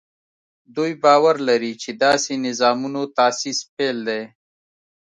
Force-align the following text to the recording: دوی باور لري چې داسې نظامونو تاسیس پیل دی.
دوی 0.75 0.91
باور 1.03 1.35
لري 1.49 1.73
چې 1.81 1.89
داسې 2.03 2.31
نظامونو 2.45 3.01
تاسیس 3.17 3.59
پیل 3.73 3.97
دی. 4.07 4.23